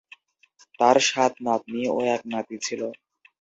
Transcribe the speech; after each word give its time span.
তার 0.79 0.97
সাত 1.09 1.33
নাতনী 1.45 1.83
ও 1.89 1.97
এক 2.15 2.21
নাতি 2.31 2.57
ছিল। 2.65 2.81